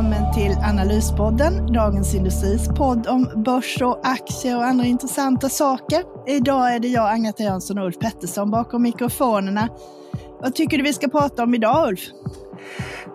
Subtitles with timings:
[0.00, 6.02] välkommen till Analyspodden, Dagens Industris podd om börs och aktier och andra intressanta saker.
[6.26, 9.68] Idag är det jag, Agneta Jönsson och Ulf Pettersson bakom mikrofonerna.
[10.40, 12.00] Vad tycker du vi ska prata om idag, Ulf?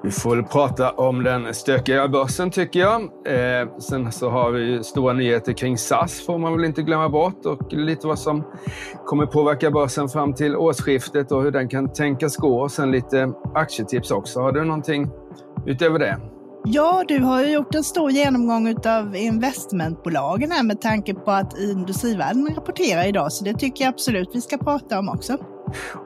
[0.03, 3.01] Vi får väl prata om den stökiga börsen tycker jag.
[3.01, 7.45] Eh, sen så har vi stora nyheter kring SAS får man väl inte glömma bort
[7.45, 8.43] och lite vad som
[9.05, 12.61] kommer påverka börsen fram till årsskiftet och hur den kan tänkas gå.
[12.61, 14.41] Och sen lite aktietips också.
[14.41, 15.09] Har du någonting
[15.65, 16.34] utöver det?
[16.67, 21.59] Ja, du har ju gjort en stor genomgång av investmentbolagen här med tanke på att
[21.59, 25.37] Industrivärden rapporterar idag, så det tycker jag absolut vi ska prata om också.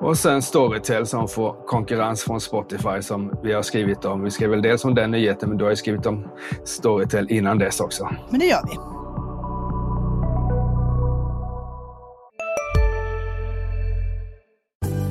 [0.01, 4.23] Och sen Storytel som får konkurrens från Spotify som vi har skrivit om.
[4.23, 6.27] Vi skrev väl dels om den nyheten, men du har ju skrivit om
[6.65, 8.09] Storytel innan dess också.
[8.29, 8.77] Men det gör vi.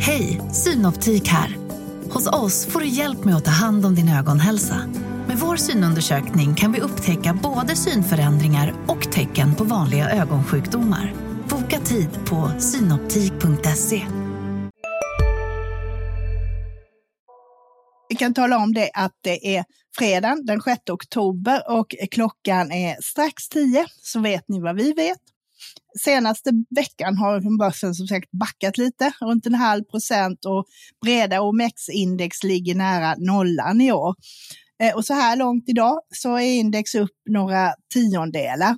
[0.00, 1.56] Hej, Synoptik här.
[2.10, 4.76] Hos oss får du hjälp med att ta hand om din ögonhälsa.
[5.40, 11.14] Vår synundersökning kan vi upptäcka både synförändringar och tecken på vanliga ögonsjukdomar.
[11.48, 14.06] Boka tid på synoptik.se.
[18.08, 19.64] Vi kan tala om det att det är
[19.98, 25.18] fredag den 6 oktober och klockan är strax 10, så vet ni vad vi vet.
[26.04, 30.64] Senaste veckan har börsen som sagt backat lite, runt en halv procent och
[31.02, 34.14] breda OMX-index ligger nära nollan i år.
[34.82, 38.76] Eh, och så här långt idag så är index upp några tiondelar.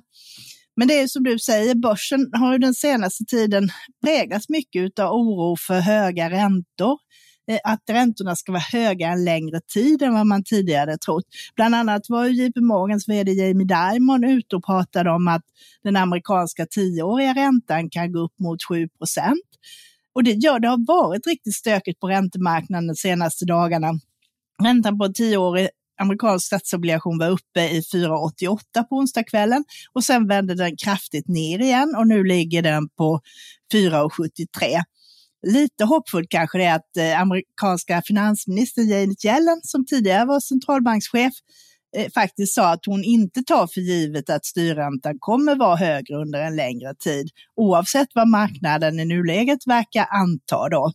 [0.75, 3.69] Men det är som du säger, börsen har ju den senaste tiden
[4.05, 6.97] präglats mycket av oro för höga räntor.
[7.47, 11.25] Eh, att räntorna ska vara höga en längre tid än vad man tidigare trott.
[11.55, 15.43] Bland annat var ju JP Morgans vd Jamie Dimon ute och pratade om att
[15.83, 19.45] den amerikanska tioåriga räntan kan gå upp mot 7 procent.
[20.13, 23.91] Och det gör det har varit riktigt stökigt på räntemarknaden de senaste dagarna.
[24.63, 25.69] Räntan på en tioårig
[26.01, 29.63] amerikansk statsobligation var uppe i 4,88 på onsdagskvällen
[29.93, 33.21] och sen vände den kraftigt ner igen och nu ligger den på
[33.73, 34.83] 4,73.
[35.47, 41.33] Lite hoppfullt kanske det är att eh, amerikanska finansministern Janet Yellen, som tidigare var centralbankschef,
[41.97, 46.41] eh, faktiskt sa att hon inte tar för givet att styrräntan kommer vara högre under
[46.41, 50.91] en längre tid, oavsett vad marknaden i nuläget verkar anta då.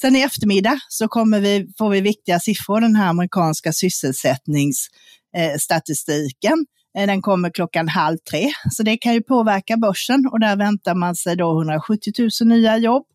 [0.00, 6.66] Sen i eftermiddag så kommer vi, får vi viktiga siffror, den här amerikanska sysselsättningsstatistiken.
[6.98, 10.94] Eh, den kommer klockan halv tre, så det kan ju påverka börsen och där väntar
[10.94, 13.06] man sig då 170 000 nya jobb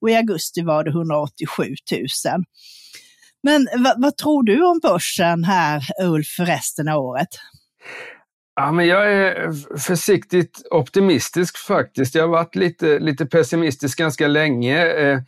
[0.00, 2.06] och i augusti var det 187 000.
[3.42, 7.28] Men vad, vad tror du om börsen här, Ulf, för resten av året?
[8.58, 12.14] Ja, men jag är försiktigt optimistisk faktiskt.
[12.14, 14.86] Jag har varit lite, lite pessimistisk ganska länge.
[14.86, 15.18] Eh,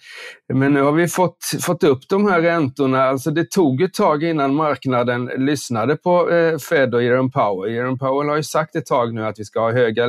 [0.54, 3.02] men nu har vi fått, fått upp de här räntorna.
[3.02, 7.72] Alltså det tog ett tag innan marknaden lyssnade på eh, Fed och Jerome Powell.
[7.72, 10.06] Jerome Powell har ju sagt ett tag nu att vi ska ha höga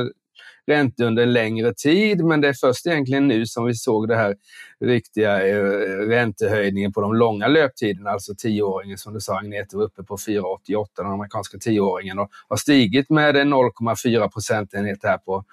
[0.70, 4.16] räntor under en längre tid, men det är först egentligen nu som vi såg det
[4.16, 4.36] här
[4.80, 5.62] riktiga eh,
[6.08, 10.86] räntehöjningen på de långa löptiderna, alltså tioåringen som du sa Agneta var uppe på 4,88
[10.96, 15.44] den amerikanska tioåringen och har stigit med 0,4 procentenhet här på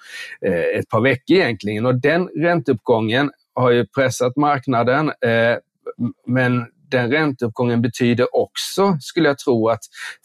[0.42, 1.86] eh, ett par veckor egentligen.
[1.86, 5.58] Och den ränteuppgången har ju pressat marknaden eh,
[6.26, 9.80] men den ränteuppgången betyder också, skulle jag tro, att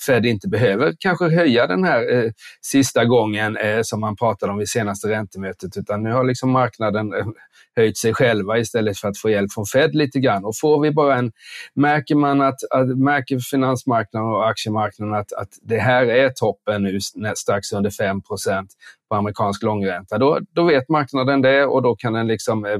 [0.06, 2.30] Fed inte behöver kanske höja den här eh,
[2.60, 7.12] sista gången eh, som man pratade om vid senaste räntemötet, utan nu har liksom marknaden
[7.12, 7.26] eh,
[7.76, 10.44] höjt sig själva istället för att få hjälp från Fed lite grann.
[10.44, 11.32] Och får vi bara en,
[11.74, 16.98] märker man att, att märker finansmarknaden och aktiemarknaden att, att det här är toppen nu
[17.34, 18.20] strax under 5
[19.12, 22.78] på amerikansk långränta, då, då vet marknaden det och då kan den liksom eh,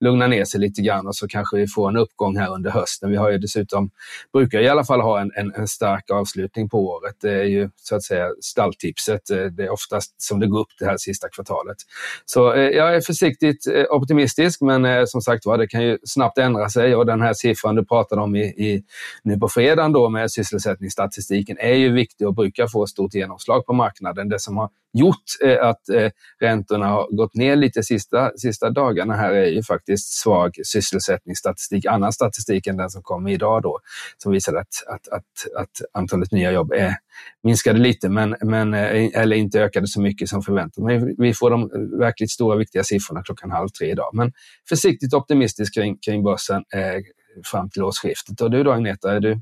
[0.00, 3.10] lugna ner sig lite grann och så kanske vi får en uppgång här under hösten.
[3.10, 3.90] Vi har ju dessutom,
[4.32, 7.14] brukar i alla fall ha en, en, en stark avslutning på året.
[7.20, 9.30] Det är ju så att säga stalltipset.
[9.30, 11.76] Eh, det är oftast som det går upp det här sista kvartalet.
[12.24, 15.98] Så eh, jag är försiktigt eh, optimistisk, men eh, som sagt var, det kan ju
[16.04, 18.82] snabbt ändra sig och den här siffran du pratade om i, i,
[19.22, 23.72] nu på fredagen då med sysselsättningsstatistiken är ju viktig och brukar få stort genomslag på
[23.72, 24.28] marknaden.
[24.28, 29.14] Det som har gjort eh, att eh, räntorna har gått ner lite sista, sista dagarna
[29.14, 33.78] här är ju faktiskt svag sysselsättningsstatistik, annan statistik än den som kom idag då,
[34.18, 36.94] som visar att, att, att, att antalet nya jobb är,
[37.42, 40.84] minskade lite, men, men, eh, eller inte ökade så mycket som förväntat.
[40.84, 44.10] Men vi får de verkligt stora viktiga siffrorna klockan halv tre idag.
[44.12, 44.32] Men
[44.68, 47.02] försiktigt optimistisk kring, kring börsen eh,
[47.44, 48.40] fram till årsskiftet.
[48.40, 49.40] Och du då Agneta, är du,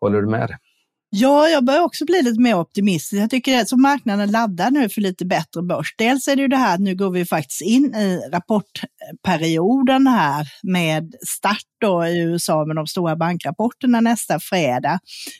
[0.00, 0.56] håller du med?
[1.16, 3.22] Ja, jag börjar också bli lite mer optimistisk.
[3.22, 5.94] Jag tycker att marknaden laddar nu för lite bättre börs.
[5.98, 10.48] Dels är det ju det här att nu går vi faktiskt in i rapportperioden här
[10.62, 14.98] med start då i USA med de stora bankrapporterna nästa fredag.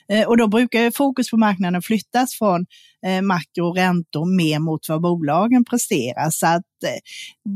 [0.09, 2.65] Eh, och då brukar ju fokus på marknaden flyttas från
[3.05, 6.29] eh, makro och räntor mer mot vad bolagen presterar.
[6.29, 6.99] Så att eh,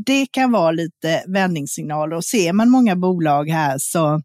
[0.06, 2.16] det kan vara lite vändningssignaler.
[2.16, 4.22] Och ser man många bolag här så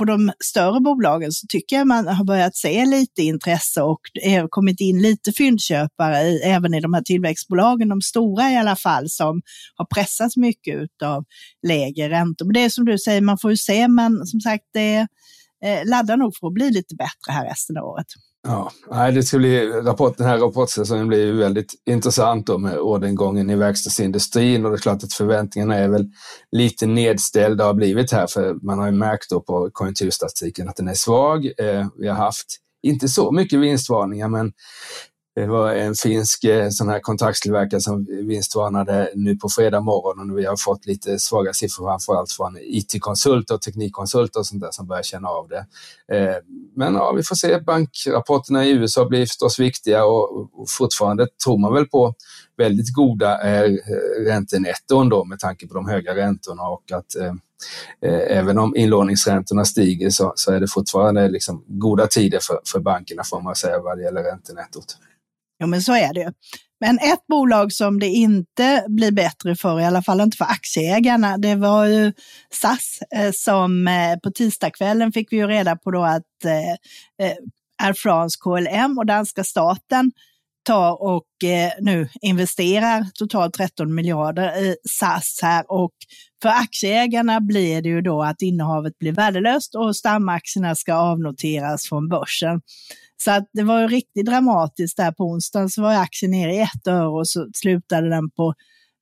[0.00, 4.34] på de större bolagen så tycker jag man har börjat se lite intresse och det
[4.34, 8.76] har kommit in lite fyndköpare i, även i de här tillväxtbolagen, de stora i alla
[8.76, 9.42] fall, som
[9.74, 11.24] har pressats mycket av
[11.66, 12.46] lägre räntor.
[12.46, 15.06] Men det är som du säger, man får ju se, men som sagt, det
[15.64, 18.06] eh, laddar nog för att bli lite bättre här resten av året.
[18.42, 18.70] Ja,
[19.10, 23.56] det ska bli, rapport, den här rapportsäsongen blir ju väldigt intressant då med orderingången i
[23.56, 26.06] verkstadsindustrin och det är klart att förväntningarna är väl
[26.52, 30.88] lite nedställda har blivit här för man har ju märkt då på konjunkturstatistiken att den
[30.88, 31.46] är svag.
[31.46, 32.46] Eh, vi har haft
[32.82, 34.52] inte så mycket vinstvarningar men
[35.34, 40.38] det var en finsk eh, sån här kontraktstillverkare som vinstvarnade nu på fredag morgon och
[40.38, 44.86] vi har fått lite svaga siffror framförallt från IT-konsulter och teknikkonsulter och sånt där som
[44.86, 45.66] börjar känna av det.
[46.16, 46.36] Eh,
[46.76, 47.60] men ja, vi får se.
[47.60, 52.14] Bankrapporterna i USA blir förstås viktiga och fortfarande tror man väl på
[52.60, 53.76] väldigt goda eh,
[54.26, 57.34] räntenetton då med tanke på de höga räntorna och att eh,
[58.10, 62.80] eh, även om inlåningsräntorna stiger så, så är det fortfarande liksom goda tider för, för
[62.80, 64.96] bankerna får man säga vad det gäller räntenettot.
[65.62, 66.32] Jo, men så är det ju.
[66.80, 71.38] Men ett bolag som det inte blir bättre för, i alla fall inte för aktieägarna,
[71.38, 72.12] det var ju
[72.50, 73.88] SAS eh, som
[74.22, 76.22] på tisdagskvällen fick vi ju reda på då att
[77.82, 80.12] Air France, KLM och danska staten
[80.62, 85.92] tar och eh, nu investerar totalt 13 miljarder i SAS här och
[86.42, 92.08] för aktieägarna blir det ju då att innehavet blir värdelöst och stamaktierna ska avnoteras från
[92.08, 92.60] börsen.
[93.16, 96.60] Så att det var ju riktigt dramatiskt där på onsdagen så var aktien nere i
[96.60, 98.54] ett öre och så slutade den på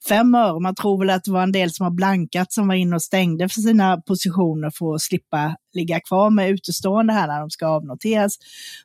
[0.08, 0.60] fem öre.
[0.60, 3.02] Man tror väl att det var en del som har blankat som var inne och
[3.02, 7.66] stängde för sina positioner för att slippa ligga kvar med utestående här när de ska
[7.66, 8.32] avnoteras.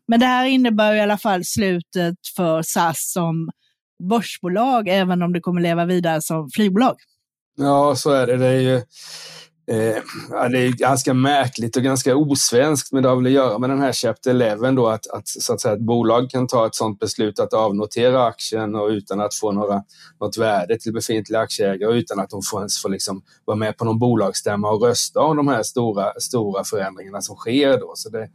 [0.07, 3.49] Men det här innebär i alla fall slutet för SAS som
[4.09, 6.95] börsbolag, även om det kommer leva vidare som flygbolag.
[7.57, 8.37] Ja, så är det.
[8.37, 8.81] Det är ju
[9.67, 9.97] Eh,
[10.29, 13.69] ja, det är ganska märkligt och ganska osvenskt, men det har väl att göra med
[13.69, 16.75] den här Chapter 11 då, att, att, så att säga, ett bolag kan ta ett
[16.75, 19.83] sådant beslut att avnotera aktien och utan att få några,
[20.19, 23.77] något värde till befintliga aktieägare och utan att de får ens får liksom vara med
[23.77, 27.79] på någon bolagsstämma och rösta om de här stora, stora förändringarna som sker.
[27.79, 27.91] Då.
[27.95, 28.27] Så det,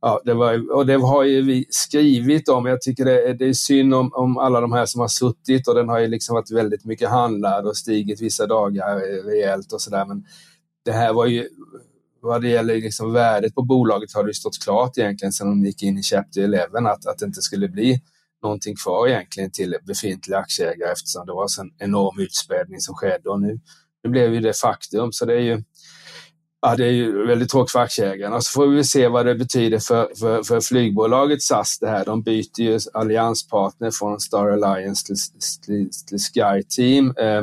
[0.00, 2.66] ja, det, var, och det har ju vi skrivit om.
[2.66, 5.74] Jag tycker det, det är synd om, om alla de här som har suttit och
[5.74, 10.04] den har ju liksom varit väldigt mycket handlad och stigit vissa dagar rejält och sådär.
[10.06, 10.24] Men
[10.84, 11.48] det här var ju,
[12.20, 15.82] vad det gäller liksom värdet på bolaget har det stått klart egentligen sedan de gick
[15.82, 18.00] in i Chapter 11 att, att det inte skulle bli
[18.42, 23.40] någonting kvar egentligen till befintliga aktieägare eftersom det var en enorm utspädning som skedde och
[23.40, 23.60] nu,
[24.04, 25.12] nu blev ju det faktum.
[25.12, 25.62] Så det är ju,
[26.62, 28.40] ja, det är ju väldigt tråkigt för aktieägarna.
[28.40, 32.04] Så får vi se vad det betyder för, för, för flygbolaget SAS det här.
[32.04, 35.16] De byter ju allianspartner från Star Alliance till,
[35.66, 37.14] till, till Sky Team.
[37.16, 37.42] Eh,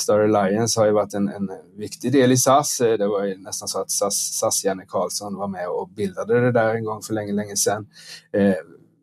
[0.00, 2.80] Star Alliance har ju varit en, en viktig del i SAS.
[2.80, 6.40] Eh, det var ju nästan så att SAS, SAS Janne Karlsson var med och bildade
[6.40, 7.86] det där en gång för länge, länge sedan.
[8.32, 8.54] Eh,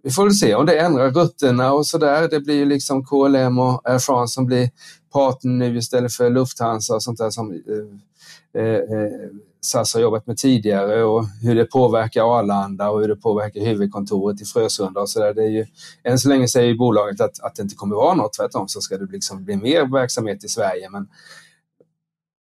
[0.03, 2.27] vi får väl se om det ändrar rutterna och sådär.
[2.29, 4.69] Det blir ju liksom KLM och Air France som blir
[5.13, 9.11] partner nu istället för Lufthansa och sånt där som eh, eh, eh
[9.61, 14.41] SAS har jobbat med tidigare och hur det påverkar Arlanda och hur det påverkar huvudkontoret
[14.41, 15.33] i Frösunda och så där.
[15.33, 15.65] Det är ju,
[16.03, 18.97] än så länge säger bolaget att, att det inte kommer vara något, tvärtom så ska
[18.97, 20.89] det liksom bli mer verksamhet i Sverige.
[20.89, 21.07] Men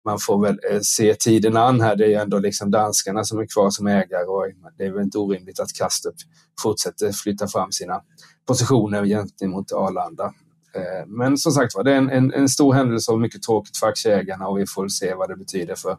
[0.05, 1.97] man får väl eh, se tiden an här.
[1.97, 4.47] Det är ju ändå liksom danskarna som är kvar som ägare och
[4.79, 6.15] det är väl inte orimligt att Kastrup
[6.63, 8.01] fortsätter flytta fram sina
[8.47, 10.33] positioner gentemot Arlanda.
[10.77, 13.77] Eh, men som sagt var, det är en, en, en, stor händelse och mycket tråkigt
[13.77, 15.97] för aktieägarna och vi får se vad det betyder för,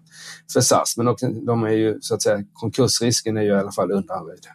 [0.54, 0.98] för SAS.
[0.98, 1.16] Men
[1.46, 4.46] de är ju, så att säga, konkursrisken är ju i alla fall undanröjd.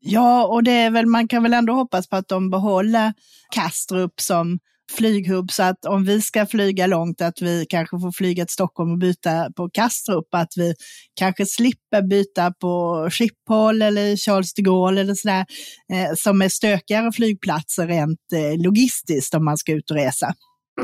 [0.00, 3.12] Ja, och det är väl, man kan väl ändå hoppas på att de behåller
[3.50, 4.58] Kastrup som
[4.92, 8.92] flyghubb så att om vi ska flyga långt att vi kanske får flyga till Stockholm
[8.92, 10.74] och byta på Kastrup, att vi
[11.14, 15.46] kanske slipper byta på Schiphol eller Charles de Gaulle eller sådär,
[15.92, 20.34] eh, som är stökigare flygplatser rent eh, logistiskt om man ska ut och resa.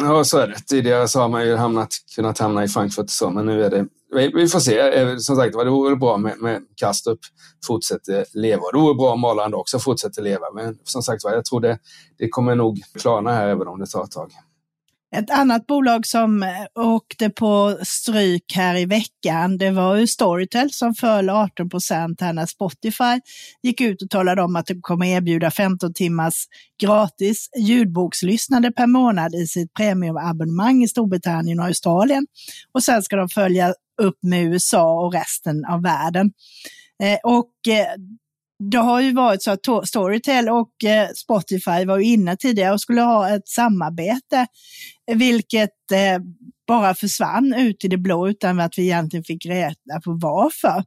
[0.01, 0.59] Ja, så är det.
[0.67, 3.71] Tidigare så har man ju hamnat, kunnat hamna i Frankfurt och så, men nu är
[3.71, 4.79] det vi får se.
[4.79, 7.21] Eh, som sagt det vore bra med, med Kastrup
[7.67, 8.63] fortsätter leva.
[8.73, 10.47] Det vore bra om Arlanda också fortsätter leva.
[10.55, 11.79] Men som sagt jag tror det,
[12.19, 14.31] det kommer nog klarna här även om det tar ett tag.
[15.17, 20.73] Ett annat bolag som eh, åkte på stryk här i veckan, det var ju Storytel
[20.73, 23.21] som föll 18 procent här när Spotify
[23.63, 26.35] gick ut och talade om att de kommer erbjuda 15 timmars
[26.83, 32.27] gratis ljudbokslyssnande per månad i sitt premiumabonnemang i Storbritannien och Australien.
[32.75, 36.33] Och sen ska de följa upp med USA och resten av världen.
[37.03, 37.95] Eh, och eh,
[38.71, 42.81] det har ju varit så att Storytel och eh, Spotify var ju inne tidigare och
[42.81, 44.47] skulle ha ett samarbete,
[45.15, 46.23] vilket eh,
[46.67, 50.85] bara försvann ut i det blå utan att vi egentligen fick reda på varför.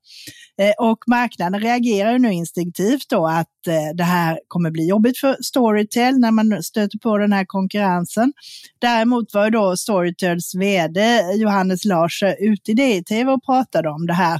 [0.61, 5.17] Eh, och marknaden reagerar ju nu instinktivt då att eh, det här kommer bli jobbigt
[5.17, 8.33] för Storytel när man stöter på den här konkurrensen.
[8.79, 14.13] Däremot var ju då Storytels vd Johannes Larsson ute i DTV och pratade om det
[14.13, 14.39] här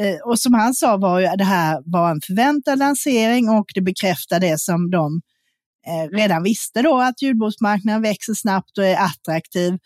[0.00, 3.80] eh, och som han sa var ju det här var en förväntad lansering och det
[3.80, 5.20] bekräftar det som de
[6.12, 9.78] redan visste då, att ljudboksmarknaden växer snabbt och är attraktiv.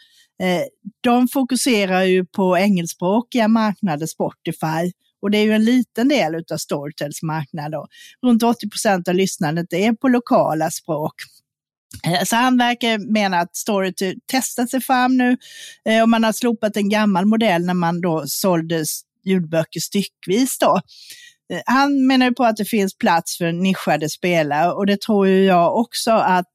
[0.43, 0.63] Eh,
[1.01, 6.57] de fokuserar ju på engelskspråkiga marknader, Spotify, och det är ju en liten del av
[6.57, 7.73] Storytels marknad.
[7.73, 7.87] Då.
[8.27, 11.15] Runt 80 procent av lyssnandet är på lokala språk.
[12.07, 15.37] Eh, så han verkar mena att Storytel testar sig fram nu
[15.89, 18.85] eh, och man har slopat en gammal modell när man då sålde
[19.25, 20.81] ljudböcker styckvis då.
[21.67, 26.11] Han menar på att det finns plats för nischade spelare och det tror jag också
[26.11, 26.47] att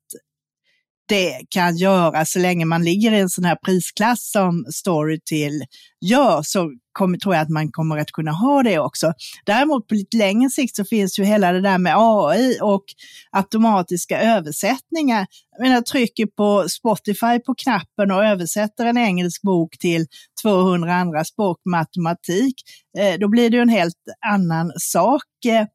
[1.11, 5.63] det kan göra så länge man ligger i en sån här prisklass som Storytel
[6.01, 9.13] gör så kommer, tror jag att man kommer att kunna ha det också.
[9.45, 12.83] Däremot på lite längre sikt så finns ju hela det där med AI och
[13.31, 15.27] automatiska översättningar.
[15.57, 20.05] Jag menar, trycker på Spotify på knappen och översätter en engelsk bok till
[20.43, 22.55] 200 andra språk matematik,
[22.97, 25.65] eh, då blir det ju en helt annan sak eh,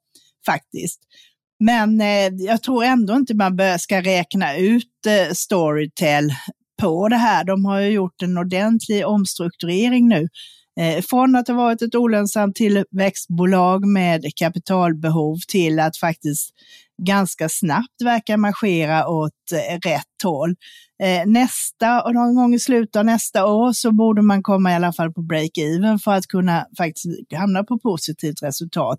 [0.47, 1.01] faktiskt.
[1.65, 6.31] Men eh, jag tror ändå inte man ska räkna ut eh, Storytel
[6.83, 7.45] på det här.
[7.45, 10.29] De har ju gjort en ordentlig omstrukturering nu.
[10.81, 16.51] Eh, från att ha varit ett olönsamt tillväxtbolag med kapitalbehov till att faktiskt
[17.03, 20.55] ganska snabbt verka marschera åt eh, rätt håll.
[21.03, 24.75] Eh, nästa, och någon gång i slutet av nästa år så borde man komma i
[24.75, 28.99] alla fall på break-even för att kunna faktiskt hamna på positivt resultat.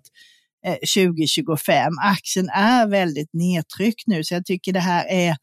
[0.66, 1.92] Eh, 2025.
[2.02, 5.36] Aktien är väldigt nedtryckt nu, så jag tycker det här är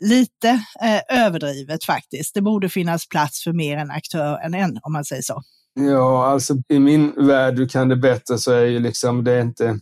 [0.00, 0.48] lite
[0.82, 2.34] eh, överdrivet faktiskt.
[2.34, 5.42] Det borde finnas plats för mer än aktör än en, om man säger så.
[5.74, 9.40] Ja, alltså i min värld, du kan det bättre, så är ju liksom det är
[9.40, 9.78] inte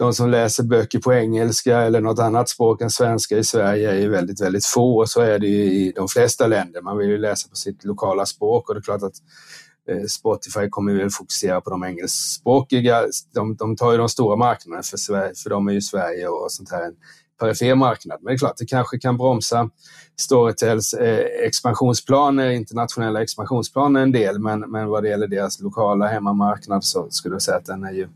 [0.00, 3.94] de som läser böcker på engelska eller något annat språk än svenska i Sverige är
[3.94, 4.98] ju väldigt, väldigt få.
[4.98, 6.82] Och så är det ju i de flesta länder.
[6.82, 9.14] Man vill ju läsa på sitt lokala språk och det är klart att
[9.90, 13.04] Eh, Spotify kommer väl fokusera på de engelskspråkiga.
[13.34, 16.52] De, de tar ju de stora marknaderna för, Sverige, för de är ju Sverige och
[16.52, 16.94] sånt här en
[17.40, 18.18] perifer marknad.
[18.22, 19.70] Men det är klart, det kanske kan bromsa
[20.20, 26.84] Storytels eh, expansionsplaner, internationella expansionsplaner en del, men, men vad det gäller deras lokala hemmamarknad
[26.84, 28.08] så skulle jag säga att den är ju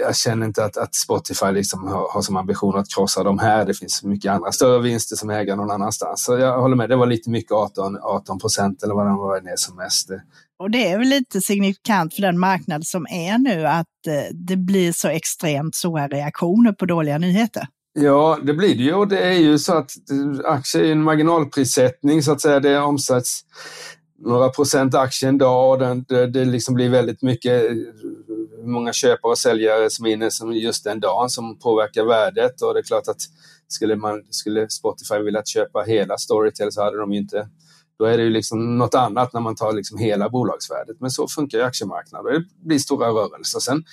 [0.00, 3.64] jag känner inte att, att Spotify liksom har, har, som ambition att krossa de här.
[3.64, 6.24] Det finns mycket andra större vinster som äger någon annanstans.
[6.24, 9.56] Så jag håller med, det var lite mycket 18 procent eller vad den var ner
[9.56, 10.10] som mest.
[10.58, 14.56] Och det är väl lite signifikant för den marknad som är nu att eh, det
[14.56, 17.66] blir så extremt stora reaktioner på dåliga nyheter.
[17.92, 18.94] Ja, det blir det ju.
[18.94, 22.60] Och det är ju så att eh, aktier är en marginalprissättning så att säga.
[22.60, 23.40] Det omsätts
[24.18, 27.62] några procent aktier en dag och det, det, det liksom blir väldigt mycket
[28.58, 32.62] hur många köpare och säljare som är inne som just den dagen som påverkar värdet.
[32.62, 33.20] Och det är klart att
[33.68, 37.48] skulle, man, skulle Spotify vilja köpa hela Storytel så hade de ju inte
[37.98, 41.00] då är det ju liksom något annat när man tar liksom hela bolagsvärdet.
[41.00, 42.32] Men så funkar ju aktiemarknaden.
[42.32, 43.60] Det blir stora rörelser.
[43.60, 43.84] Sen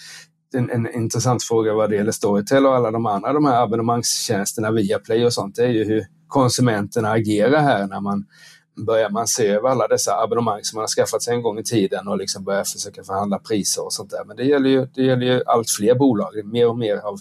[0.53, 4.71] en, en intressant fråga vad det gäller Storytel och alla de andra de här abonnemangstjänsterna
[4.71, 8.25] via Play och sånt, det är ju hur konsumenterna agerar här när man
[8.85, 11.63] börjar man se över alla dessa abonnemang som man har skaffat sig en gång i
[11.63, 14.25] tiden och liksom börjar försöka förhandla priser och sånt där.
[14.25, 16.45] Men det gäller ju, det gäller ju allt fler bolag.
[16.45, 17.19] Mer och mer av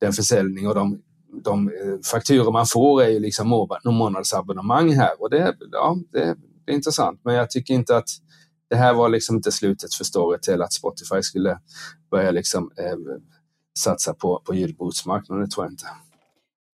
[0.00, 1.02] den försäljning och de,
[1.44, 6.72] de eh, fakturor man får är ju liksom månadsabonnemang här och det, ja, det, det
[6.72, 7.20] är intressant.
[7.24, 8.08] Men jag tycker inte att
[8.70, 11.58] det här var liksom inte slutet för Storytel att Spotify skulle
[12.10, 13.22] börja liksom, eh,
[13.78, 15.86] satsa på, på ljudbordsmarknaden, det tror jag inte.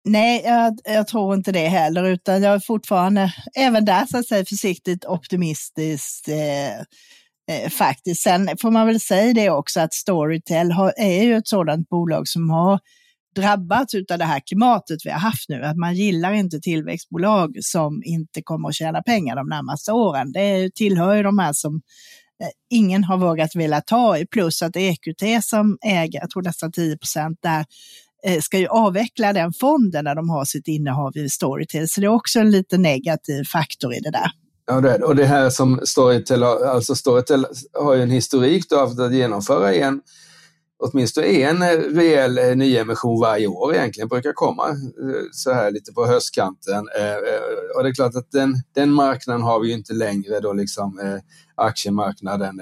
[0.06, 4.28] Nej, jag, jag, tror inte det heller, utan jag är fortfarande även där så att
[4.28, 6.80] säga försiktigt optimistisk eh,
[7.52, 8.22] eh, faktiskt.
[8.22, 12.28] Sen får man väl säga det också att Storytel har, är ju ett sådant bolag
[12.28, 12.80] som har
[13.36, 18.02] drabbats av det här klimatet vi har haft nu, att man gillar inte tillväxtbolag som
[18.06, 20.32] inte kommer att tjäna pengar de närmaste åren.
[20.32, 21.76] Det tillhör ju de här som
[22.44, 26.72] eh, ingen har vågat vilja ta i, plus att EQT som äger, jag tror nästan
[26.72, 27.66] 10 procent där,
[28.26, 31.90] eh, ska ju avveckla den fonden när de har sitt innehav i Storytel.
[31.90, 34.32] Så det är också en lite negativ faktor i det där.
[34.66, 39.02] Ja, det är, och det här som Storytel, alltså Storytel har ju en historik av
[39.02, 40.02] att genomföra en
[40.84, 45.94] åtminstone en eh, rejäl eh, nyemission varje år egentligen brukar komma eh, så här lite
[45.94, 46.88] på höstkanten.
[47.76, 51.20] Och det är klart att den, den marknaden har vi ju inte längre då liksom
[51.56, 52.62] aktiemarknaden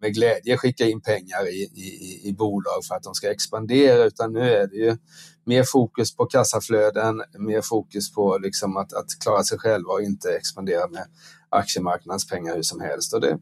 [0.00, 4.32] med glädje skicka in pengar i, i, i bolag för att de ska expandera utan
[4.32, 4.96] nu är det ju
[5.44, 10.36] mer fokus på kassaflöden, mer fokus på liksom att, att klara sig själva och inte
[10.36, 11.04] expandera med
[11.48, 13.14] aktiemarknadens pengar hur som helst.
[13.14, 13.38] Och det,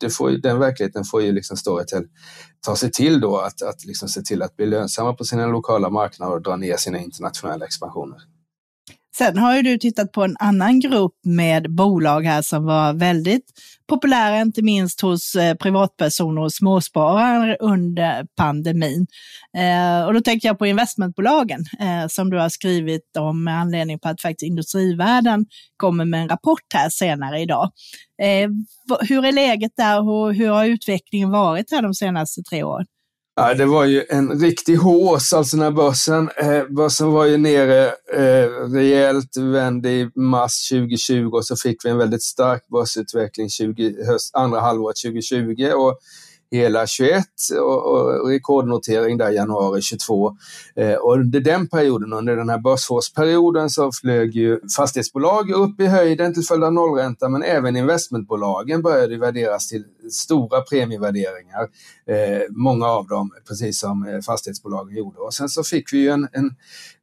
[0.00, 2.04] det får, den verkligheten får ju liksom Storytel
[2.66, 5.90] ta sig till då, att, att liksom se till att bli lönsamma på sina lokala
[5.90, 8.18] marknader och dra ner sina internationella expansioner.
[9.16, 13.44] Sen har ju du tittat på en annan grupp med bolag här som var väldigt
[13.88, 19.06] populära, inte minst hos eh, privatpersoner och småsparare under pandemin.
[19.56, 23.98] Eh, och då tänker jag på investmentbolagen eh, som du har skrivit om med anledning
[23.98, 27.70] på att faktiskt Industrivärden kommer med en rapport här senare idag.
[28.22, 28.48] Eh,
[29.08, 32.86] hur är läget där och hur har utvecklingen varit här de senaste tre åren?
[33.40, 37.86] Ja, det var ju en riktig hås, alltså när börsen, eh, börsen var ju nere
[38.14, 44.04] eh, rejält, vände i mars 2020 och så fick vi en väldigt stark börsutveckling 20,
[44.06, 45.98] höst, andra halvåret 2020 och
[46.50, 47.24] hela 21
[47.60, 50.36] och, och rekordnotering där januari 22.
[50.76, 55.86] Eh, och under den perioden, under den här börsårsperioden så flög ju fastighetsbolag upp i
[55.86, 61.62] höjden till följd av nollränta men även investmentbolagen började värderas till stora premievärderingar.
[62.06, 65.18] Eh, många av dem, precis som eh, fastighetsbolagen gjorde.
[65.18, 66.50] Och sen så fick vi ju en, en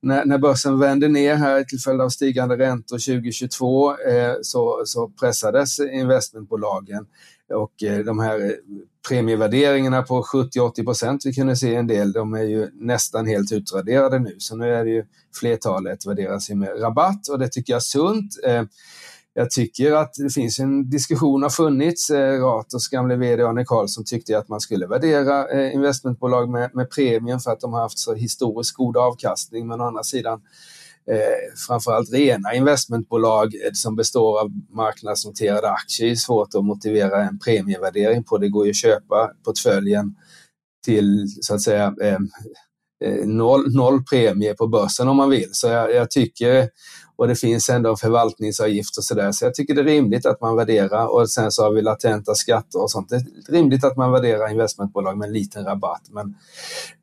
[0.02, 5.08] när, när börsen vände ner här till följd av stigande räntor 2022 eh, så, så
[5.08, 7.06] pressades investmentbolagen
[7.54, 8.52] och eh, de här eh,
[9.08, 14.20] premievärderingarna på 70-80 procent vi kunde se en del, de är ju nästan helt utraderade
[14.20, 14.36] nu.
[14.38, 15.06] Så nu är det ju
[15.40, 18.32] flertalet värderas ju med rabatt och det tycker jag är sunt.
[18.44, 18.64] Eh,
[19.38, 22.12] jag tycker att det finns en diskussion har funnits.
[22.12, 27.52] Ratos gamle VD Arne Karlsson tyckte att man skulle värdera investmentbolag med, med premien för
[27.52, 29.68] att de har haft så historiskt god avkastning.
[29.68, 30.42] Men å andra sidan
[31.12, 37.40] eh, framförallt rena investmentbolag eh, som består av marknadsnoterade aktier är svårt att motivera en
[37.40, 38.38] premievärdering på.
[38.38, 40.16] Det går ju att köpa portföljen
[40.86, 42.18] till så att säga eh,
[43.06, 45.50] eh noll, noll premie på börsen om man vill.
[45.52, 46.70] Så jag, jag tycker
[47.16, 49.32] och det finns ändå en förvaltningsavgift och sådär.
[49.32, 52.36] Så jag tycker det är rimligt att man värderar och sen så har vi latenta
[52.36, 53.10] skatter och sånt.
[53.10, 56.36] Det är rimligt att man värderar investmentbolag med en liten rabatt, men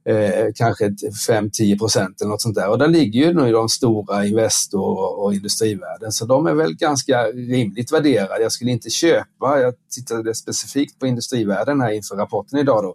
[0.04, 0.88] eh, kanske
[1.28, 2.68] 5-10 procent eller något sånt där.
[2.68, 6.74] Och där ligger ju nu de stora Investor och, och Industrivärden, så de är väl
[6.74, 8.42] ganska rimligt värderade.
[8.42, 12.94] Jag skulle inte köpa, jag tittade specifikt på Industrivärden här inför rapporten idag då,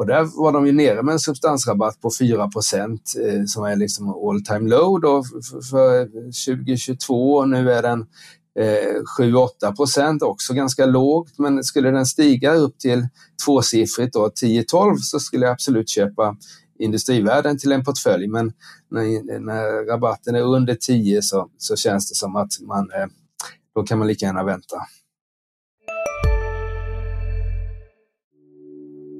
[0.00, 3.76] och där var de ju nere med en substansrabatt på 4 procent eh, som är
[3.76, 6.04] liksom all time low då för, för
[6.54, 8.00] 2022 och nu är den
[8.58, 11.38] eh, 7-8 procent, också ganska lågt.
[11.38, 13.08] Men skulle den stiga upp till
[13.44, 16.36] tvåsiffrigt, 10-12, så skulle jag absolut köpa
[16.78, 18.28] industrivärden till en portfölj.
[18.28, 18.52] Men
[18.90, 23.06] när, när rabatten är under 10 så, så känns det som att man, eh,
[23.74, 24.76] då kan man lika gärna vänta.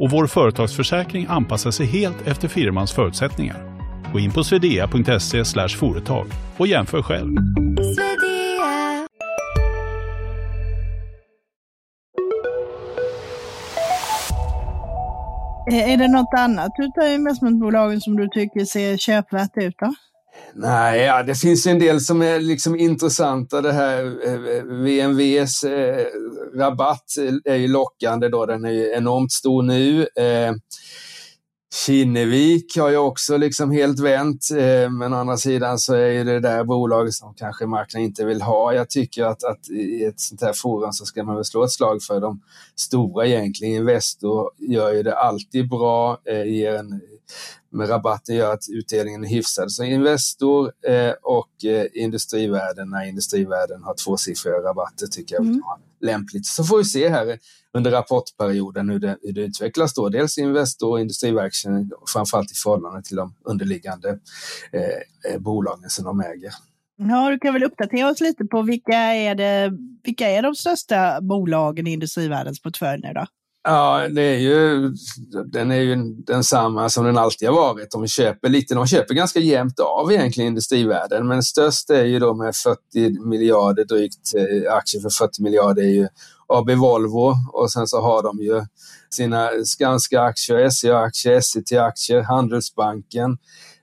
[0.00, 3.56] och vår företagsförsäkring anpassar sig helt efter firmans förutsättningar.
[4.12, 7.36] Gå in på swedea.se företag och jämför själv.
[15.72, 19.74] Är det något annat utav investmentbolagen som du tycker ser köpvärt ut?
[19.78, 19.94] Då?
[20.54, 23.60] Nej, ja, det finns en del som är liksom intressanta.
[23.60, 26.06] Det här eh, VNVs eh,
[26.54, 27.04] rabatt
[27.44, 30.00] är ju lockande då, den är ju enormt stor nu.
[30.00, 30.52] Eh,
[31.74, 36.40] Kinnevik har ju också liksom helt vänt, eh, men å andra sidan så är det
[36.40, 38.74] där bolaget som kanske marknaden inte vill ha.
[38.74, 41.70] Jag tycker att, att i ett sånt här forum så ska man väl slå ett
[41.70, 42.40] slag för de
[42.76, 43.74] stora egentligen.
[43.74, 47.00] Investor gör ju det alltid bra, eh, ger en
[47.72, 49.72] med rabatten gör att utdelningen är hyfsad.
[49.72, 55.62] Så Investor eh, och eh, Industrivärden, när Industrivärden har tvåsiffriga rabatter tycker jag mm.
[56.00, 56.46] lämpligt.
[56.46, 57.38] Så får vi se här
[57.72, 60.08] under rapportperioden hur det, hur det utvecklas då.
[60.08, 64.18] Dels Investor och Industriverken, framförallt i förhållande till de underliggande
[64.72, 66.52] eh, eh, bolagen som de äger.
[66.96, 69.72] Ja, du kan väl uppdatera oss lite på vilka är, det,
[70.04, 73.26] vilka är de största bolagen i industrivärldens portfölj nu då?
[73.62, 74.92] Ja, det är ju,
[75.46, 75.96] den är ju
[76.26, 77.90] densamma som den alltid har varit.
[77.90, 82.34] De köper lite, de köper ganska jämnt av egentligen industrivärden, men störst är ju då
[82.34, 86.08] med 40 miljarder drygt eh, aktier för 40 miljarder är ju
[86.46, 88.62] AB Volvo och sen så har de ju
[89.10, 93.38] sina Skanska-aktier, SCA-aktier, SCT-aktier, Handelsbanken,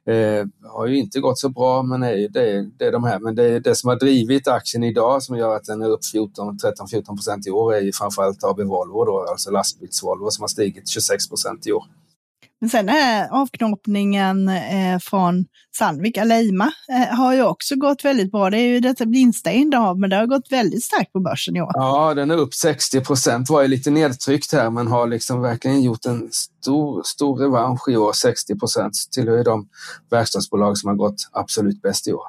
[0.08, 3.20] Eh, har ju inte gått så bra, men är, det, det är de här.
[3.20, 7.06] Men det, det som har drivit aktien idag som gör att den är upp 13-14
[7.06, 11.30] procent i år är ju framförallt AB Volvo, då, alltså lastbils-Volvo som har stigit 26
[11.30, 11.84] procent i år.
[12.62, 15.46] Men sen är avknoppningen eh, från
[15.78, 18.50] Sandvik, Aleima, eh, har ju också gått väldigt bra.
[18.50, 21.62] Det är ju detta minsta innehav, men det har gått väldigt starkt på börsen i
[21.62, 21.72] år.
[21.74, 25.82] Ja, den är upp 60 procent, var ju lite nedtryckt här, men har liksom verkligen
[25.82, 28.13] gjort en stor, stor revansch i år.
[28.13, 29.67] 60 procent tillhör de
[30.12, 32.28] verkstadsbolag som har gått absolut bäst i år.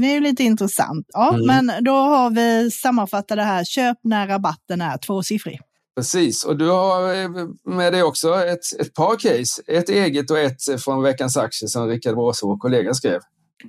[0.00, 1.06] Det är ju lite intressant.
[1.08, 1.46] Ja, mm.
[1.46, 3.64] men då har vi sammanfattat det här.
[3.64, 5.60] Köp när rabatten är tvåsiffrig.
[5.96, 7.28] Precis, och du har eh,
[7.64, 11.88] med dig också ett, ett par case, ett eget och ett från veckans aktie som
[11.88, 13.20] Rickard Bråse, vår kollega, skrev.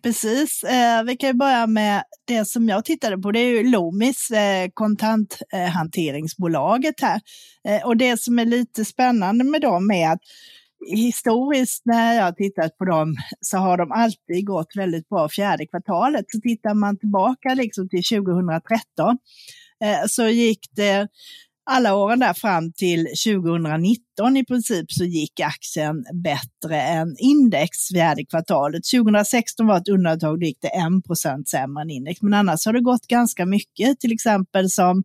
[0.03, 3.69] Precis, eh, vi kan ju börja med det som jag tittade på, det är ju
[3.69, 7.21] Lomis, eh, kontanthanteringsbolaget här.
[7.67, 10.21] Eh, och det som är lite spännande med dem är att
[10.87, 15.67] historiskt när jag har tittat på dem så har de alltid gått väldigt bra fjärde
[15.67, 16.25] kvartalet.
[16.27, 19.17] Så tittar man tillbaka liksom till 2013
[19.83, 21.07] eh, så gick det
[21.65, 24.04] alla åren där fram till 2019
[24.37, 28.81] i princip så gick aktien bättre än index fjärde kvartalet.
[28.95, 32.21] 2016 var ett undantag, då gick det 1 sämre än index.
[32.21, 35.03] Men annars har det gått ganska mycket, till exempel som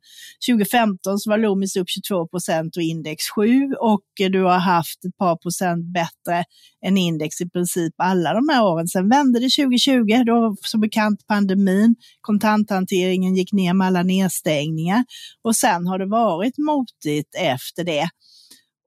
[0.48, 5.36] 2015 så var Loomis upp 22% och index 7 och du har haft ett par
[5.36, 6.44] procent bättre
[6.86, 8.88] än index i princip alla de här åren.
[8.88, 15.04] Sen vände det 2020, då som bekant pandemin, kontanthanteringen gick ner med alla nedstängningar
[15.42, 18.08] och sen har det varit motigt efter det.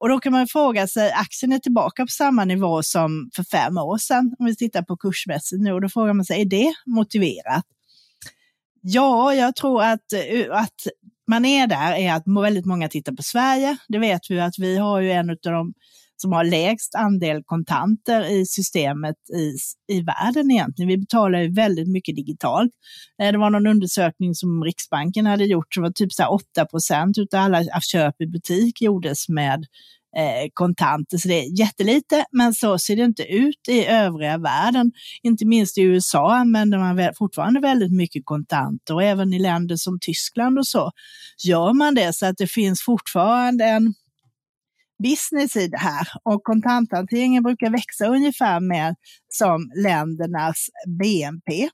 [0.04, 3.78] Och då kan man fråga sig, aktien är tillbaka på samma nivå som för fem
[3.78, 6.74] år sedan, om vi tittar på kursmässigt nu, och då frågar man sig, är det
[6.86, 7.66] motiverat?
[8.82, 10.88] Ja, jag tror att, eh, att
[11.28, 13.78] man är där är att väldigt många tittar på Sverige.
[13.88, 15.74] Det vet vi att vi har ju en av de
[16.17, 19.58] som har lägst andel kontanter i systemet i,
[19.93, 20.89] i världen egentligen.
[20.89, 22.71] Vi betalar ju väldigt mycket digitalt.
[23.21, 27.17] Eh, det var någon undersökning som Riksbanken hade gjort som var typ så 8 procent
[27.17, 29.65] av alla köp i butik gjordes med
[30.17, 31.17] eh, kontanter.
[31.17, 34.91] Så det är jättelite, men så ser det inte ut i övriga världen.
[35.23, 39.99] Inte minst i USA använder man fortfarande väldigt mycket kontanter och även i länder som
[39.99, 40.91] Tyskland och så
[41.45, 42.13] gör man det.
[42.13, 43.93] Så att det finns fortfarande en
[45.03, 48.95] business i det här och kontanthanteringen brukar växa ungefär med
[49.29, 50.67] som ländernas
[50.99, 51.69] BNP.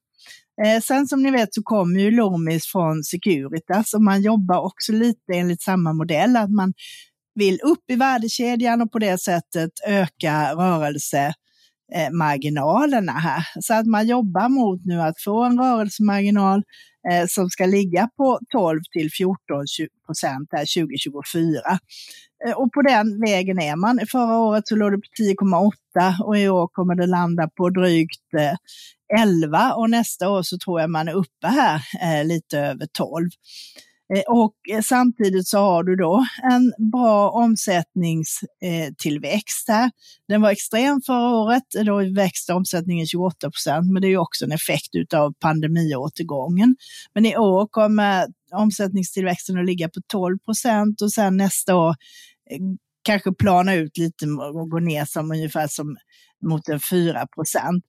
[0.66, 4.92] Eh, sen som ni vet så kommer ju Loomis från Securitas och man jobbar också
[4.92, 6.74] lite enligt samma modell, att man
[7.36, 13.48] vill upp i värdekedjan och på det sättet öka rörelsemarginalerna här.
[13.62, 16.64] Så att man jobbar mot nu att få en rörelsemarginal
[17.12, 19.38] eh, som ska ligga på 12 till 14
[20.06, 21.62] procent 2024.
[22.48, 24.00] Eh, och på den vägen är man.
[24.12, 28.34] Förra året så låg det på 10,8 och i år kommer det landa på drygt
[28.38, 28.56] eh,
[29.22, 33.30] 11 och nästa år så tror jag man är uppe här eh, lite över 12.
[34.14, 39.92] Eh, och eh, samtidigt så har du då en bra omsättningstillväxt eh, här.
[40.28, 44.46] Den var extrem förra året, då växte omsättningen 28 procent, men det är ju också
[44.46, 46.76] en effekt av pandemiåtergången.
[47.14, 51.96] Men i år kommer omsättningstillväxten att ligga på 12 procent och sen nästa år
[53.04, 55.98] kanske plana ut lite och gå ner som ungefär som
[56.42, 57.84] mot en 4 procent.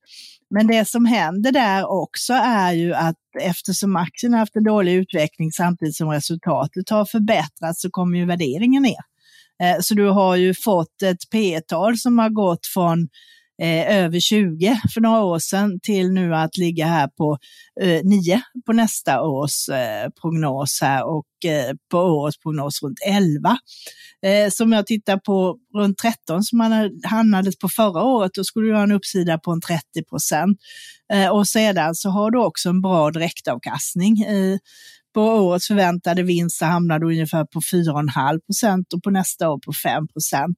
[0.50, 4.94] Men det som händer där också är ju att eftersom aktien har haft en dålig
[4.94, 9.00] utveckling samtidigt som resultatet har förbättrats så kommer ju värderingen ner.
[9.62, 13.08] Eh, så du har ju fått ett P tal som har gått från
[13.60, 17.38] eh, över 20 för några år sedan till nu att ligga här på
[17.80, 23.58] eh, 9 på nästa års eh, prognos här och eh, på årets prognos runt 11.
[24.26, 28.66] Eh, som jag tittar på runt 13 som man hamnade på förra året, då skulle
[28.66, 30.58] du ha en uppsida på en 30 procent.
[31.12, 34.22] Eh, och sedan så har du också en bra direktavkastning.
[34.22, 34.58] Eh,
[35.14, 39.72] på årets förväntade vinst hamnar du ungefär på 4,5 procent och på nästa år på
[39.72, 40.56] 5 procent.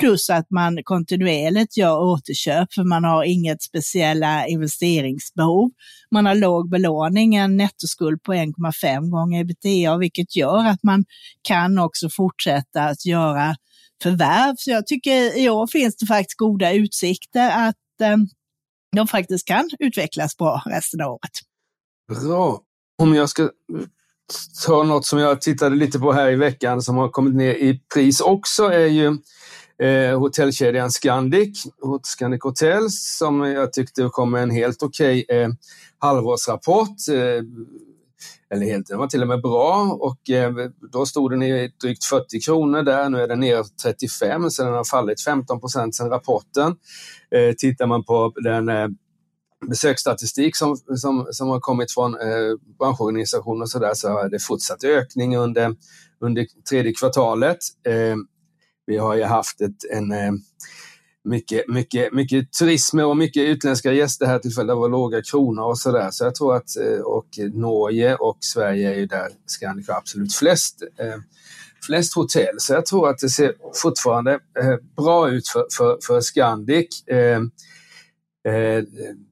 [0.00, 5.70] Plus att man kontinuerligt gör återköp för man har inget speciella investeringsbehov.
[6.10, 11.04] Man har låg belåning, en nettoskuld på 1,5 gånger ebitda, vilket gör att man
[11.42, 13.56] kan också fortsätta att göra
[14.02, 14.54] förvärv.
[14.58, 18.16] Så jag tycker i år finns det faktiskt goda utsikter att eh,
[18.96, 21.30] de faktiskt kan utvecklas bra resten av året.
[22.22, 22.60] Bra.
[23.02, 23.48] Om jag ska eh,
[24.66, 27.80] ta något som jag tittade lite på här i veckan som har kommit ner i
[27.94, 29.16] pris också är ju
[29.82, 31.64] eh, hotellkedjan Scandic,
[32.02, 35.50] Scandic Hotels, som jag tyckte kom med en helt okej okay, eh,
[35.98, 37.08] halvårsrapport.
[37.12, 37.44] Eh,
[38.54, 40.52] eller helt, den var till och med bra och eh,
[40.92, 44.74] då stod den i drygt 40 kronor där, nu är den nere 35 så den
[44.74, 46.76] har fallit 15 procent sedan rapporten.
[47.30, 48.88] Eh, tittar man på den eh,
[49.68, 54.38] besöksstatistik som, som, som har kommit från eh, branschorganisationer och så där så är det
[54.38, 55.76] fortsatt ökning under,
[56.20, 57.58] under tredje kvartalet.
[57.86, 58.16] Eh,
[58.86, 60.32] vi har ju haft ett, en eh,
[61.24, 65.78] mycket, mycket, mycket turism och mycket utländska gäster här till följd av låga kronor och
[65.78, 66.08] sådär.
[66.10, 70.34] Så jag tror att, eh, och Norge och Sverige är ju där Scandic har absolut
[70.34, 71.20] flest, eh,
[71.86, 72.54] flest hotell.
[72.58, 77.06] Så jag tror att det ser fortfarande eh, bra ut för, för, för Scandic.
[77.06, 77.40] Eh,
[78.46, 78.84] eh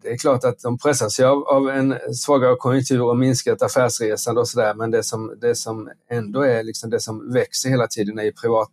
[0.02, 4.48] det är klart att de pressas av, av en svagare konjunktur och minskat affärsresande och
[4.48, 8.30] sådär, men det som, det som ändå är liksom det som växer hela tiden är
[8.30, 8.72] privat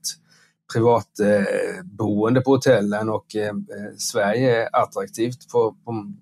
[0.73, 3.53] privatboende på hotellen och eh, eh,
[3.97, 6.13] Sverige är attraktivt på, på,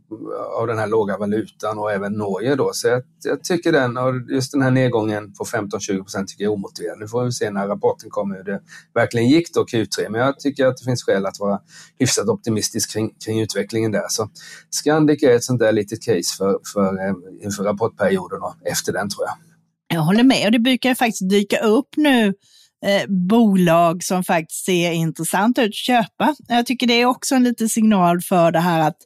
[0.60, 2.71] av den här låga valutan och även Norge då.
[2.73, 6.51] Så jag, jag tycker den, och just den här nedgången på 15-20 procent tycker jag
[6.51, 6.99] är omotiverad.
[6.99, 8.62] Nu får vi se när rapporten kommer hur det
[8.93, 11.60] verkligen gick då Q3, men jag tycker att det finns skäl att vara
[11.99, 14.06] hyfsat optimistisk kring, kring utvecklingen där.
[14.10, 14.29] Så
[14.69, 19.10] Scandic är ett sånt där litet case för, för, eh, inför rapportperioden och efter den
[19.10, 19.36] tror jag.
[19.97, 22.34] Jag håller med och det brukar faktiskt dyka upp nu
[22.86, 26.36] eh, bolag som faktiskt ser intressant ut att köpa.
[26.48, 28.98] Jag tycker det är också en liten signal för det här att,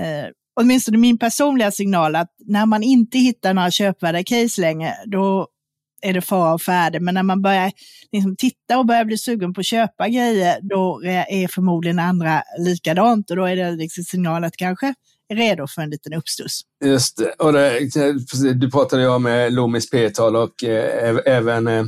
[0.00, 5.48] eh, åtminstone min personliga signal, att när man inte hittar några köpvärda case längre, då
[6.02, 7.00] är det fara och färde.
[7.00, 7.72] Men när man börjar
[8.12, 13.30] liksom titta och börjar bli sugen på att köpa grejer, då är förmodligen andra likadant
[13.30, 14.94] och då är det liksom signal att kanske
[15.28, 16.60] är redo för en liten uppstuss.
[16.84, 17.32] Just det.
[17.38, 21.84] Och det, du pratade ju om eh, Loomis P-tal och eh, även eh,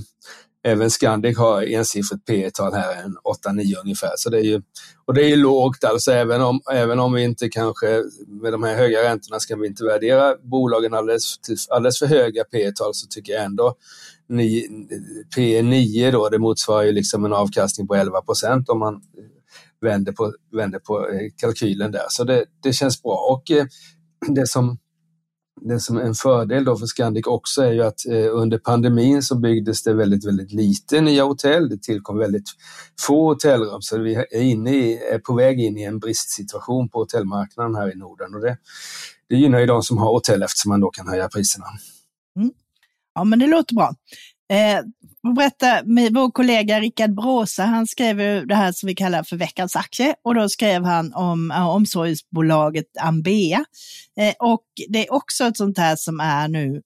[0.67, 3.17] Även Scandic har ensiffrigt P tal här, en
[3.57, 4.13] 8-9 ungefär.
[4.17, 4.63] Så det är ju,
[5.05, 8.63] och det är ju lågt alltså, även om, även om vi inte kanske med de
[8.63, 11.37] här höga räntorna ska vi inte värdera bolagen alldeles,
[11.71, 13.75] alldeles för höga P tal så tycker jag ändå
[15.37, 19.03] P 9 då, det motsvarar ju liksom en avkastning på 11 procent om man
[19.81, 22.07] vänder på, vänder på eh, kalkylen där.
[22.09, 23.29] Så det, det känns bra.
[23.33, 23.67] Och eh,
[24.29, 24.79] det som
[25.61, 29.23] det som är en fördel då för Scandic också är ju att eh, under pandemin
[29.23, 31.69] så byggdes det väldigt, väldigt lite nya hotell.
[31.69, 32.49] Det tillkom väldigt
[33.01, 36.99] få hotellrum så vi är, inne i, är på väg in i en bristsituation på
[36.99, 38.59] hotellmarknaden här i Norden och det,
[39.29, 41.67] det gynnar ju de som har hotell eftersom man då kan höja priserna.
[42.37, 42.51] Mm.
[43.15, 43.95] Ja, men det låter bra.
[44.49, 44.81] Eh,
[45.35, 49.77] berätta, med vår kollega Rickard Bråsa, han skrev det här som vi kallar för veckans
[49.77, 53.65] aktie och då skrev han om eh, omsorgsbolaget Ambea.
[54.21, 56.83] Eh, och det är också ett sånt här som är nu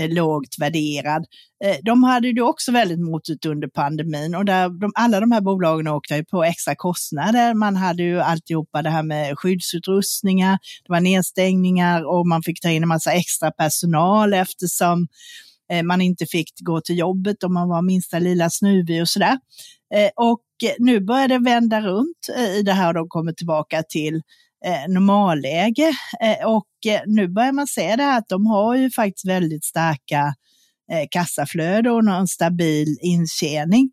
[0.00, 1.26] eh, lågt värderad.
[1.64, 5.40] Eh, de hade ju också väldigt motigt under pandemin och där de, alla de här
[5.40, 7.54] bolagen åkte ju på extra kostnader.
[7.54, 12.68] Man hade ju alltihopa det här med skyddsutrustningar, det var nedstängningar och man fick ta
[12.68, 15.08] in en massa extra personal eftersom
[15.72, 19.38] Eh, man inte fick gå till jobbet om man var minsta lilla snuvig och sådär.
[19.94, 20.40] Eh, och
[20.78, 24.22] nu börjar det vända runt eh, i det här och de kommer tillbaka till
[24.88, 25.92] normalläge.
[26.46, 26.68] Och
[27.06, 30.34] nu börjar man se det här att de har ju faktiskt väldigt starka
[31.10, 33.90] kassaflöde och en stabil intjäning.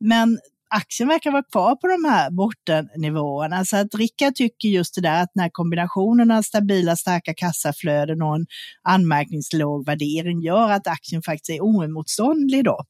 [0.00, 0.38] Men
[0.70, 3.64] aktien verkar vara kvar på de här bottennivåerna.
[3.64, 8.34] Så att Rickard tycker just det där att när kombinationen av stabila starka kassaflöden och
[8.34, 8.46] en
[8.82, 12.84] anmärkningslåg värdering gör att aktien faktiskt är oemotståndlig då.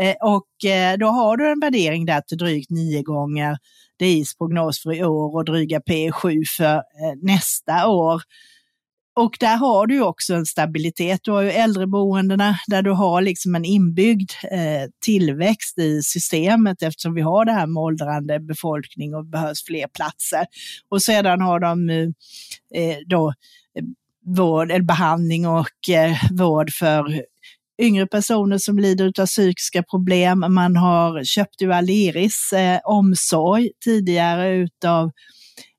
[0.00, 3.56] Eh, och eh, då har du en värdering där till drygt nio gånger
[3.98, 6.82] DIs prognos för i år och dryga P7 för eh,
[7.22, 8.22] nästa år.
[9.16, 11.20] Och där har du också en stabilitet.
[11.22, 17.14] Du har ju äldreboendena där du har liksom en inbyggd eh, tillväxt i systemet eftersom
[17.14, 20.46] vi har det här med åldrande befolkning och behövs fler platser.
[20.88, 23.28] Och sedan har de eh, då
[23.78, 23.84] eh,
[24.36, 27.22] vård, eller behandling och eh, vård för
[27.82, 30.44] yngre personer som lider av psykiska problem.
[30.48, 35.10] Man har köpt ju Aleris eh, omsorg tidigare utav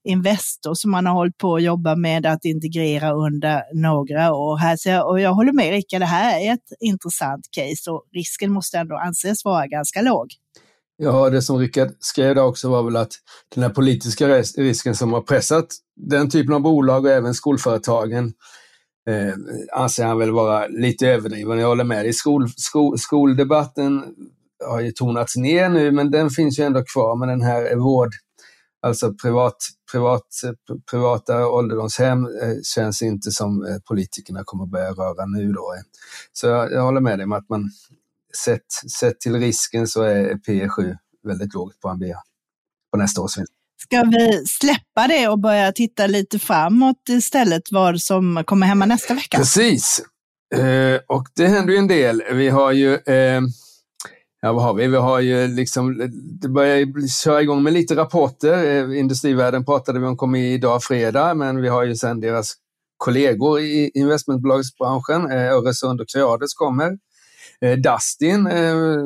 [0.05, 4.57] Investor som man har hållit på att jobba med att integrera under några år.
[4.57, 8.03] Här, så jag, och jag håller med Rickard, det här är ett intressant case och
[8.13, 10.27] risken måste ändå anses vara ganska låg.
[10.97, 13.13] Ja, det som Rickard skrev där också var väl att
[13.55, 18.33] den här politiska risken som har pressat den typen av bolag och även skolföretagen
[19.09, 19.33] eh,
[19.73, 21.59] anser han väl vara lite överdriven.
[21.59, 22.13] Jag håller med dig.
[22.13, 24.03] Skol, skol, skoldebatten
[24.69, 27.15] har ju tonats ner nu, men den finns ju ändå kvar.
[27.15, 28.09] Men den här vård,
[28.85, 29.57] alltså privat,
[29.91, 30.27] privat,
[30.91, 35.75] privata ålderdomshem eh, känns inte som eh, politikerna kommer börja röra nu då.
[36.33, 37.71] Så jag, jag håller med dig om att man
[38.45, 42.17] sett, sett till risken så är P 7 väldigt lågt på Ambea
[42.91, 43.51] på nästa års vinst.
[43.77, 49.13] Ska vi släppa det och börja titta lite framåt istället vad som kommer hemma nästa
[49.13, 49.37] vecka?
[49.37, 50.01] Precis.
[50.55, 52.23] Eh, och det händer ju en del.
[52.33, 52.99] Vi har ju
[54.45, 54.87] Ja, vad har vi?
[54.87, 58.65] Vi har ju liksom, det börjar köra igång med lite rapporter.
[58.65, 62.53] Eh, Industrivärden pratade vi om kom idag fredag, men vi har ju sen deras
[62.97, 66.97] kollegor i investmentbolagsbranschen, eh, Öresund och Creades kommer.
[67.61, 68.49] Eh, Dustin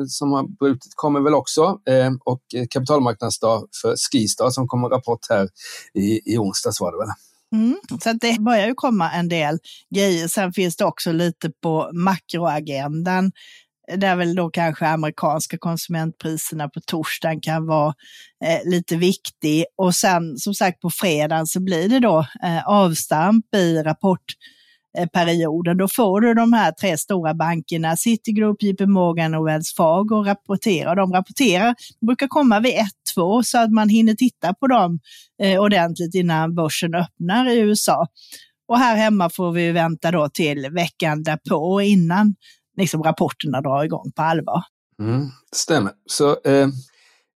[0.08, 1.78] som har brutit kommer väl också
[2.24, 5.48] och kapitalmarknadsdag för Skistar som kommer rapport här
[5.94, 7.14] i, i onsdags var det väl.
[7.52, 9.58] Mm, så det börjar ju komma en del
[9.94, 10.28] grejer.
[10.28, 13.32] Sen finns det också lite på makroagendan
[13.96, 17.94] där väl då kanske amerikanska konsumentpriserna på torsdagen kan vara
[18.44, 19.64] eh, lite viktig.
[19.76, 25.76] Och sen som sagt på fredagen så blir det då eh, avstamp i rapportperioden.
[25.76, 30.94] Då får du de här tre stora bankerna, Citigroup, JP Morgan och Wells Fargo rapportera.
[30.94, 32.74] De rapporterar, de brukar komma vid
[33.16, 35.00] 1-2 så att man hinner titta på dem
[35.42, 38.06] eh, ordentligt innan börsen öppnar i USA.
[38.68, 42.34] Och här hemma får vi vänta då till veckan därpå innan
[42.76, 44.62] liksom rapporterna drar igång på allvar.
[45.00, 45.92] Mm, det stämmer.
[46.06, 46.68] Så eh,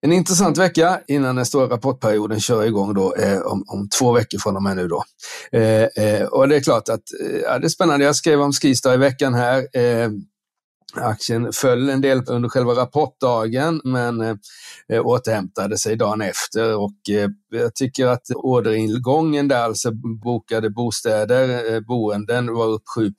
[0.05, 4.39] en intressant vecka innan den stora rapportperioden kör igång då, eh, om, om, två veckor
[4.39, 4.89] från och med nu.
[4.89, 5.05] Då.
[5.53, 8.05] Eh, eh och det är klart att eh, ja, det är spännande.
[8.05, 9.59] Jag skrev om Skistar i veckan här.
[9.59, 10.11] Eh,
[10.97, 14.37] Aktien föll en del under själva rapportdagen men eh,
[15.07, 19.91] återhämtade sig dagen efter och eh, jag tycker att orderingången där, alltså
[20.25, 23.11] bokade bostäder, eh, boenden var upp 7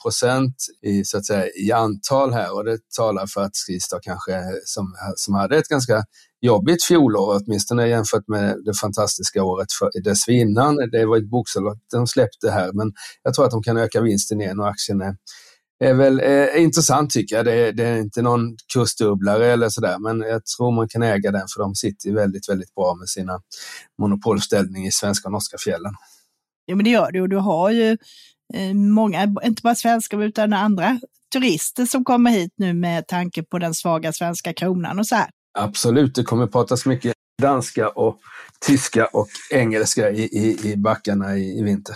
[0.86, 4.96] i, så att säga, i antal här och det talar för att Skistar kanske som,
[5.16, 6.04] som hade ett ganska
[6.42, 10.76] jobbigt fjolår, åtminstone jämfört med det fantastiska året för, dessförinnan.
[10.92, 12.92] Det var ett bokslut de släppte här, men
[13.24, 15.16] jag tror att de kan öka vinsten igen och aktien är
[15.80, 17.46] är väl eh, intressant tycker jag.
[17.46, 21.32] Det är, det är, inte någon kursdubblare eller sådär, men jag tror man kan äga
[21.32, 23.40] den för de sitter väldigt, väldigt bra med sina
[24.00, 25.94] monopolställning i svenska och norska fjällen.
[26.66, 27.98] Ja, men det gör det och du har ju
[28.54, 31.00] eh, många, inte bara svenskar utan andra
[31.34, 35.30] turister som kommer hit nu med tanke på den svaga svenska kronan och så här.
[35.60, 38.20] Absolut, det kommer pratas mycket danska och
[38.68, 41.96] tyska och engelska i, i, i backarna i, i vinter.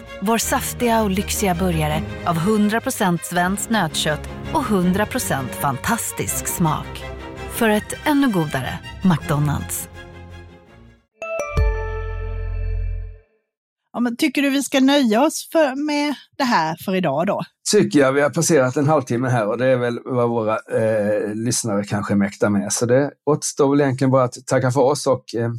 [0.23, 7.03] Vår saftiga och lyxiga burgare av 100% svenskt nötkött och 100% fantastisk smak.
[7.49, 9.89] För ett ännu godare McDonalds.
[13.93, 17.41] Ja, men tycker du vi ska nöja oss för, med det här för idag då?
[17.71, 18.13] Tycker jag.
[18.13, 22.15] Vi har passerat en halvtimme här och det är väl vad våra eh, lyssnare kanske
[22.15, 22.73] mäktar med.
[22.73, 25.51] Så det återstår väl egentligen bara att tacka för oss och eh,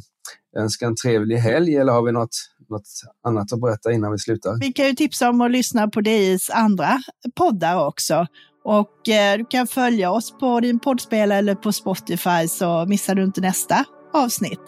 [0.57, 1.75] önska en trevlig helg.
[1.75, 2.35] Eller har vi något
[2.69, 2.87] något
[3.27, 4.59] annat att berätta innan vi slutar?
[4.59, 6.99] Vi kan ju tipsa om att lyssna på DIs andra
[7.35, 8.27] poddar också.
[8.65, 13.23] Och eh, du kan följa oss på din poddspelare eller på Spotify så missar du
[13.23, 14.59] inte nästa avsnitt.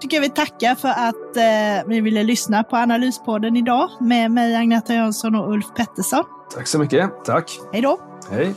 [0.00, 4.56] Tycker jag vi tackar för att eh, ni ville lyssna på Analyspodden idag med mig
[4.56, 6.24] Agneta Jönsson och Ulf Pettersson.
[6.54, 7.24] Tack så mycket.
[7.24, 7.58] Tack.
[7.72, 8.00] Hej då.
[8.30, 8.54] Hej.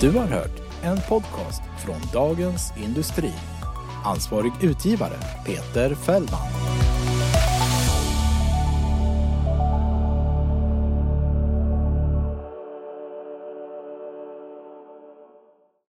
[0.00, 3.32] Du har hört en podcast från Dagens Industri.
[4.04, 5.16] Ansvarig utgivare
[5.46, 6.95] Peter Fällman.